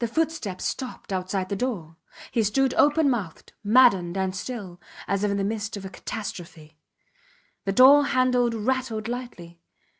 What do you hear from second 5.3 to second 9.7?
in the midst of a catastrophe. The door handle rattled lightly.